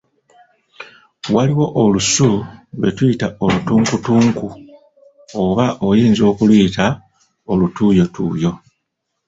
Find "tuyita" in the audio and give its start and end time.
2.97-3.27